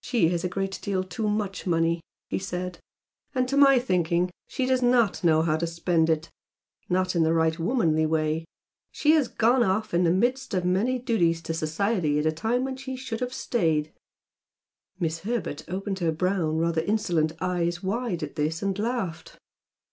"She 0.00 0.26
has 0.30 0.42
a 0.42 0.48
great 0.48 0.80
deal 0.82 1.04
too 1.04 1.28
much 1.28 1.68
money" 1.68 2.00
he 2.28 2.40
said, 2.40 2.80
"and 3.32 3.46
to 3.48 3.56
my 3.56 3.78
thinking 3.78 4.28
she 4.48 4.66
does 4.66 4.82
NOT 4.82 5.22
know 5.22 5.42
how 5.42 5.56
to 5.56 5.68
spend 5.68 6.10
it, 6.10 6.28
not 6.88 7.14
in 7.14 7.22
the 7.22 7.32
right 7.32 7.56
womanly 7.60 8.04
way. 8.04 8.44
She 8.90 9.12
has 9.12 9.28
gone 9.28 9.62
off 9.62 9.94
in 9.94 10.02
the 10.02 10.10
midst 10.10 10.52
of 10.52 10.64
many 10.64 10.98
duties 10.98 11.40
to 11.42 11.54
society 11.54 12.18
at 12.18 12.26
a 12.26 12.32
time 12.32 12.64
when 12.64 12.76
she 12.76 12.96
should 12.96 13.20
have 13.20 13.32
stayed" 13.32 13.92
Miss 14.98 15.20
Herbert 15.20 15.62
opened 15.68 16.00
her 16.00 16.10
brown, 16.10 16.56
rather 16.56 16.82
insolent 16.82 17.30
eyes 17.40 17.84
wide 17.84 18.24
at 18.24 18.34
this 18.34 18.62
and 18.64 18.76
laughed. 18.76 19.38